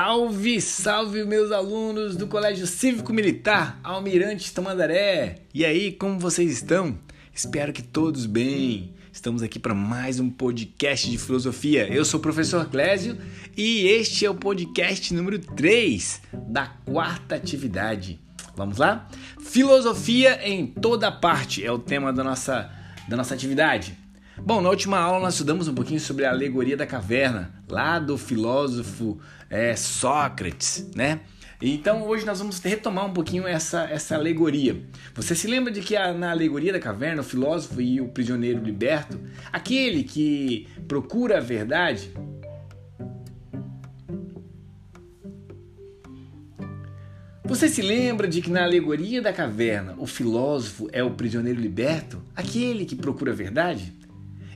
Salve, 0.00 0.60
salve 0.60 1.24
meus 1.24 1.50
alunos 1.50 2.14
do 2.14 2.28
Colégio 2.28 2.68
Cívico 2.68 3.12
Militar 3.12 3.80
Almirante 3.82 4.54
Tamandaré. 4.54 5.40
E 5.52 5.64
aí, 5.64 5.90
como 5.90 6.20
vocês 6.20 6.52
estão? 6.52 6.96
Espero 7.34 7.72
que 7.72 7.82
todos 7.82 8.24
bem. 8.24 8.94
Estamos 9.12 9.42
aqui 9.42 9.58
para 9.58 9.74
mais 9.74 10.20
um 10.20 10.30
podcast 10.30 11.10
de 11.10 11.18
filosofia. 11.18 11.92
Eu 11.92 12.04
sou 12.04 12.20
o 12.20 12.22
professor 12.22 12.68
Clésio 12.68 13.18
e 13.56 13.88
este 13.88 14.24
é 14.24 14.30
o 14.30 14.36
podcast 14.36 15.12
número 15.12 15.40
3 15.40 16.22
da 16.32 16.68
quarta 16.68 17.34
atividade. 17.34 18.20
Vamos 18.54 18.78
lá? 18.78 19.08
Filosofia 19.40 20.38
em 20.48 20.64
toda 20.64 21.10
parte 21.10 21.64
é 21.64 21.72
o 21.72 21.78
tema 21.78 22.12
da 22.12 22.22
nossa, 22.22 22.70
da 23.08 23.16
nossa 23.16 23.34
atividade. 23.34 23.98
Bom, 24.42 24.62
na 24.62 24.70
última 24.70 24.98
aula 24.98 25.20
nós 25.20 25.34
estudamos 25.34 25.68
um 25.68 25.74
pouquinho 25.74 26.00
sobre 26.00 26.24
a 26.24 26.30
alegoria 26.30 26.76
da 26.76 26.86
caverna, 26.86 27.52
lá 27.68 27.98
do 27.98 28.16
filósofo 28.16 29.18
é, 29.50 29.74
Sócrates, 29.76 30.88
né? 30.94 31.20
Então 31.60 32.06
hoje 32.06 32.24
nós 32.24 32.38
vamos 32.38 32.60
retomar 32.60 33.04
um 33.04 33.12
pouquinho 33.12 33.46
essa, 33.46 33.82
essa 33.90 34.14
alegoria. 34.14 34.80
Você 35.14 35.34
se 35.34 35.48
lembra 35.48 35.72
de 35.72 35.80
que 35.80 35.96
a, 35.96 36.14
na 36.14 36.30
alegoria 36.30 36.72
da 36.72 36.78
caverna, 36.78 37.20
o 37.20 37.24
filósofo 37.24 37.80
e 37.80 38.00
o 38.00 38.08
prisioneiro 38.08 38.62
liberto, 38.62 39.20
aquele 39.52 40.04
que 40.04 40.68
procura 40.86 41.38
a 41.38 41.40
verdade, 41.40 42.12
Você 47.44 47.66
se 47.66 47.80
lembra 47.80 48.28
de 48.28 48.42
que 48.42 48.50
na 48.50 48.62
alegoria 48.62 49.22
da 49.22 49.32
caverna 49.32 49.94
o 49.96 50.06
filósofo 50.06 50.86
é 50.92 51.02
o 51.02 51.12
prisioneiro 51.12 51.58
liberto, 51.58 52.22
aquele 52.36 52.84
que 52.84 52.94
procura 52.94 53.32
a 53.32 53.34
verdade? 53.34 53.97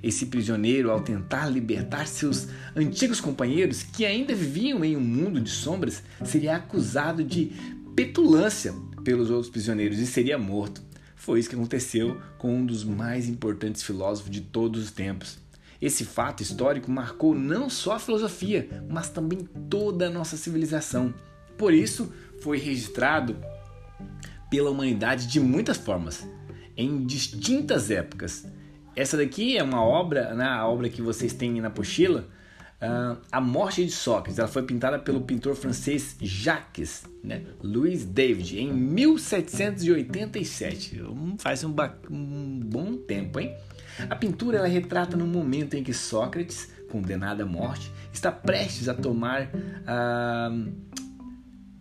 Esse 0.02 0.26
prisioneiro, 0.26 0.90
ao 0.90 1.00
tentar 1.00 1.48
libertar 1.48 2.06
seus 2.06 2.48
antigos 2.74 3.20
companheiros 3.20 3.82
que 3.82 4.04
ainda 4.04 4.34
viviam 4.34 4.84
em 4.84 4.96
um 4.96 5.00
mundo 5.00 5.40
de 5.40 5.50
sombras, 5.50 6.02
seria 6.24 6.56
acusado 6.56 7.22
de 7.22 7.52
petulância 7.94 8.74
pelos 9.04 9.30
outros 9.30 9.50
prisioneiros 9.50 9.98
e 9.98 10.06
seria 10.06 10.38
morto. 10.38 10.82
Foi 11.14 11.38
isso 11.38 11.48
que 11.48 11.54
aconteceu 11.54 12.20
com 12.36 12.56
um 12.56 12.66
dos 12.66 12.82
mais 12.82 13.28
importantes 13.28 13.82
filósofos 13.82 14.30
de 14.30 14.40
todos 14.40 14.82
os 14.82 14.90
tempos. 14.90 15.38
Esse 15.80 16.04
fato 16.04 16.42
histórico 16.42 16.90
marcou 16.90 17.34
não 17.34 17.70
só 17.70 17.92
a 17.92 17.98
filosofia, 17.98 18.68
mas 18.88 19.08
também 19.08 19.48
toda 19.68 20.06
a 20.06 20.10
nossa 20.10 20.36
civilização. 20.36 21.14
Por 21.56 21.72
isso, 21.72 22.12
foi 22.40 22.58
registrado 22.58 23.36
pela 24.50 24.70
humanidade 24.70 25.26
de 25.26 25.40
muitas 25.40 25.76
formas, 25.76 26.26
em 26.76 27.04
distintas 27.04 27.90
épocas. 27.90 28.46
Essa 28.94 29.16
daqui 29.16 29.56
é 29.56 29.62
uma 29.62 29.82
obra, 29.82 30.34
né, 30.34 30.44
a 30.44 30.66
obra 30.66 30.88
que 30.88 31.00
vocês 31.00 31.32
têm 31.32 31.60
na 31.60 31.70
pochila, 31.70 32.28
uh, 32.82 33.16
A 33.30 33.40
Morte 33.40 33.84
de 33.84 33.90
Sócrates. 33.90 34.38
Ela 34.38 34.48
foi 34.48 34.62
pintada 34.64 34.98
pelo 34.98 35.20
pintor 35.22 35.54
francês 35.54 36.16
Jacques 36.20 37.04
né, 37.24 37.42
Louis 37.62 38.04
David 38.04 38.60
em 38.60 38.70
1787. 38.72 41.00
Faz 41.38 41.64
um, 41.64 41.74
um 42.10 42.60
bom 42.60 42.96
tempo, 42.96 43.40
hein? 43.40 43.54
A 44.08 44.16
pintura 44.16 44.56
ela 44.58 44.68
retrata 44.68 45.16
no 45.16 45.26
momento 45.26 45.74
em 45.74 45.82
que 45.82 45.94
Sócrates, 45.94 46.70
condenado 46.90 47.42
à 47.42 47.46
morte, 47.46 47.90
está 48.12 48.30
prestes 48.32 48.88
a 48.88 48.94
tomar 48.94 49.50
a 49.86 50.50
uh, 50.52 50.72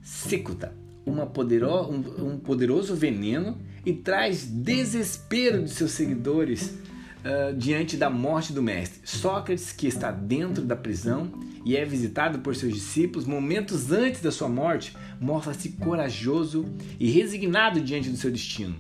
cicuta, 0.01 0.73
uma 1.05 1.25
podero, 1.25 1.89
um, 1.89 2.33
um 2.33 2.37
poderoso 2.37 2.95
veneno 2.95 3.57
e 3.85 3.93
traz 3.93 4.45
desespero 4.45 5.63
de 5.63 5.71
seus 5.71 5.91
seguidores 5.91 6.77
uh, 7.21 7.55
diante 7.55 7.97
da 7.97 8.09
morte 8.09 8.53
do 8.53 8.61
mestre. 8.61 9.01
Sócrates, 9.03 9.71
que 9.71 9.87
está 9.87 10.11
dentro 10.11 10.63
da 10.63 10.75
prisão 10.75 11.31
e 11.63 11.77
é 11.77 11.85
visitado 11.85 12.39
por 12.39 12.55
seus 12.55 12.73
discípulos 12.73 13.25
momentos 13.25 13.91
antes 13.91 14.21
da 14.21 14.31
sua 14.31 14.49
morte, 14.49 14.95
mostra-se 15.19 15.69
corajoso 15.73 16.65
e 16.99 17.09
resignado 17.11 17.79
diante 17.79 18.09
do 18.09 18.17
seu 18.17 18.31
destino. 18.31 18.75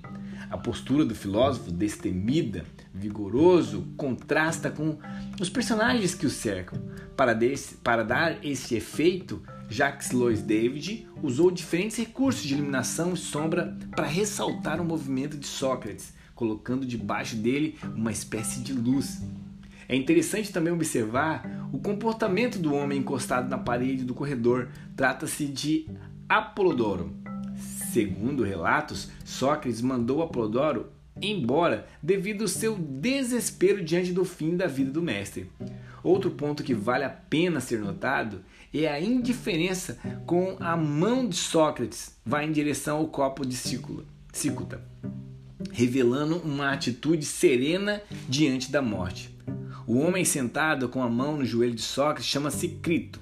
A 0.49 0.57
postura 0.57 1.05
do 1.05 1.15
filósofo, 1.15 1.71
destemida, 1.71 2.65
vigoroso, 2.93 3.87
contrasta 3.95 4.69
com 4.69 4.97
os 5.39 5.49
personagens 5.49 6.13
que 6.13 6.25
o 6.25 6.29
cercam. 6.29 6.77
Para, 7.15 7.33
desse, 7.33 7.75
para 7.75 8.03
dar 8.03 8.43
esse 8.43 8.75
efeito, 8.75 9.41
Jacques 9.69 10.11
Louis 10.11 10.41
David 10.41 11.07
usou 11.23 11.49
diferentes 11.49 11.95
recursos 11.95 12.43
de 12.43 12.53
iluminação 12.53 13.13
e 13.13 13.17
sombra 13.17 13.77
para 13.95 14.05
ressaltar 14.05 14.81
o 14.81 14.85
movimento 14.85 15.37
de 15.37 15.47
Sócrates, 15.47 16.13
colocando 16.41 16.87
debaixo 16.87 17.35
dele 17.35 17.77
uma 17.95 18.11
espécie 18.11 18.61
de 18.61 18.73
luz. 18.73 19.21
É 19.87 19.95
interessante 19.95 20.51
também 20.51 20.73
observar 20.73 21.69
o 21.71 21.77
comportamento 21.77 22.57
do 22.57 22.73
homem 22.73 22.97
encostado 22.97 23.47
na 23.47 23.59
parede 23.59 24.03
do 24.03 24.15
corredor. 24.15 24.69
Trata-se 24.95 25.45
de 25.45 25.87
Apolodoro. 26.27 27.13
Segundo 27.93 28.41
relatos, 28.43 29.11
Sócrates 29.23 29.81
mandou 29.81 30.23
Apolodoro 30.23 30.87
embora 31.21 31.85
devido 32.01 32.41
ao 32.41 32.47
seu 32.47 32.75
desespero 32.75 33.83
diante 33.83 34.11
do 34.11 34.25
fim 34.25 34.57
da 34.57 34.65
vida 34.65 34.89
do 34.89 35.03
mestre. 35.03 35.47
Outro 36.03 36.31
ponto 36.31 36.63
que 36.63 36.73
vale 36.73 37.03
a 37.03 37.09
pena 37.09 37.59
ser 37.59 37.81
notado 37.81 38.41
é 38.73 38.87
a 38.87 38.99
indiferença 38.99 39.99
com 40.25 40.57
a 40.59 40.75
mão 40.75 41.29
de 41.29 41.35
Sócrates 41.35 42.17
vai 42.25 42.47
em 42.47 42.51
direção 42.51 42.97
ao 42.97 43.07
copo 43.09 43.45
de 43.45 43.55
Cícuta 43.55 44.81
revelando 45.71 46.37
uma 46.37 46.71
atitude 46.71 47.25
serena 47.25 48.01
diante 48.27 48.71
da 48.71 48.81
morte. 48.81 49.29
O 49.87 49.97
homem 49.99 50.23
sentado 50.23 50.87
com 50.87 51.01
a 51.01 51.09
mão 51.09 51.37
no 51.37 51.45
joelho 51.45 51.75
de 51.75 51.81
Sócrates 51.81 52.25
chama-se 52.25 52.67
Crito. 52.67 53.19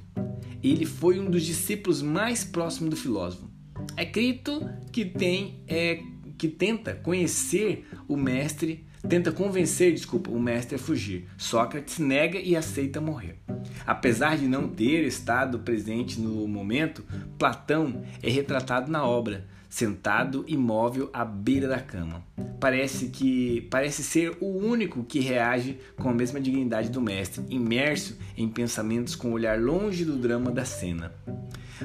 Ele 0.62 0.86
foi 0.86 1.20
um 1.20 1.30
dos 1.30 1.44
discípulos 1.44 2.02
mais 2.02 2.44
próximos 2.44 2.90
do 2.90 2.96
filósofo. 2.96 3.50
É 3.96 4.06
Crito 4.06 4.68
que 4.92 5.06
tem 5.06 5.64
é, 5.68 6.02
que 6.38 6.48
tenta 6.48 6.94
conhecer 6.96 7.88
o 8.08 8.16
mestre, 8.16 8.86
tenta 9.08 9.32
convencer, 9.32 9.94
desculpa, 9.94 10.32
o 10.32 10.40
mestre 10.40 10.76
a 10.76 10.80
fugir. 10.80 11.28
Sócrates 11.38 12.00
nega 12.00 12.40
e 12.40 12.56
aceita 12.56 13.02
morrer. 13.02 13.38
Apesar 13.86 14.38
de 14.38 14.48
não 14.48 14.68
ter 14.68 15.06
estado 15.06 15.60
presente 15.60 16.20
no 16.20 16.48
momento, 16.48 17.04
Platão 17.38 18.04
é 18.22 18.30
retratado 18.30 18.92
na 18.92 19.06
obra, 19.06 19.46
sentado 19.70 20.44
imóvel 20.48 21.10
à 21.14 21.24
beira 21.24 21.68
da 21.68 21.80
cama. 21.80 22.24
Parece 22.60 23.08
que 23.08 23.62
parece 23.70 24.04
ser 24.04 24.36
o 24.42 24.46
único 24.46 25.04
que 25.04 25.20
reage 25.20 25.78
com 25.96 26.10
a 26.10 26.14
mesma 26.14 26.42
dignidade 26.42 26.90
do 26.90 27.02
mestre, 27.02 27.44
imerso 27.50 28.18
em 28.36 28.50
pensamentos 28.50 29.16
com 29.16 29.30
o 29.30 29.34
olhar 29.34 29.60
longe 29.60 30.04
do 30.04 30.18
drama 30.18 30.52
da 30.52 30.66
cena. 30.66 31.14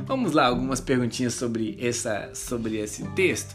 Vamos 0.06 0.32
lá, 0.32 0.46
algumas 0.46 0.80
perguntinhas 0.80 1.34
sobre 1.34 1.76
essa 1.80 2.30
sobre 2.34 2.78
esse 2.78 3.04
texto. 3.10 3.54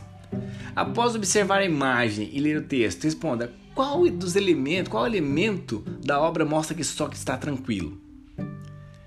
Após 0.76 1.16
observar 1.16 1.60
a 1.60 1.66
imagem 1.66 2.30
e 2.32 2.40
ler 2.40 2.58
o 2.58 2.64
texto, 2.64 3.04
responda: 3.04 3.52
qual 3.76 4.10
dos 4.10 4.36
elementos, 4.36 4.90
qual 4.90 5.06
elemento 5.06 5.84
da 6.04 6.20
obra 6.22 6.46
mostra 6.46 6.76
que 6.76 6.84
Sócrates 6.84 7.20
está 7.20 7.36
tranquilo? 7.36 8.09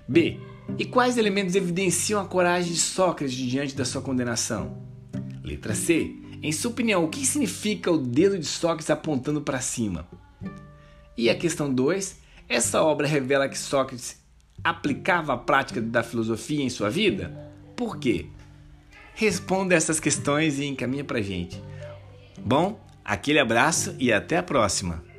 B. 0.07 0.39
E 0.77 0.85
quais 0.85 1.17
elementos 1.17 1.55
evidenciam 1.55 2.21
a 2.21 2.25
coragem 2.25 2.71
de 2.71 2.79
Sócrates 2.79 3.35
diante 3.35 3.75
da 3.75 3.85
sua 3.85 4.01
condenação? 4.01 4.77
Letra 5.43 5.75
C. 5.75 6.15
Em 6.41 6.51
sua 6.51 6.71
opinião, 6.71 7.03
o 7.03 7.09
que 7.09 7.25
significa 7.25 7.91
o 7.91 7.97
dedo 7.97 8.37
de 8.37 8.45
Sócrates 8.45 8.89
apontando 8.89 9.41
para 9.41 9.61
cima? 9.61 10.07
E 11.17 11.29
a 11.29 11.35
questão 11.35 11.73
2. 11.73 12.21
Essa 12.49 12.83
obra 12.83 13.07
revela 13.07 13.47
que 13.47 13.57
Sócrates 13.57 14.21
aplicava 14.63 15.33
a 15.33 15.37
prática 15.37 15.81
da 15.81 16.03
filosofia 16.03 16.63
em 16.63 16.69
sua 16.69 16.89
vida? 16.89 17.51
Por 17.75 17.97
quê? 17.97 18.27
Responda 19.15 19.75
essas 19.75 19.99
questões 19.99 20.59
e 20.59 20.65
encaminha 20.65 21.03
para 21.03 21.21
gente. 21.21 21.61
Bom, 22.39 22.79
aquele 23.05 23.39
abraço 23.39 23.95
e 23.99 24.11
até 24.11 24.37
a 24.37 24.43
próxima! 24.43 25.12